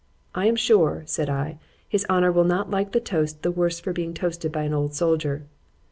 [0.33, 3.93] ——I am sure, said I, his honour will not like the toast the worse for
[3.93, 5.43] being toasted by an old soldier.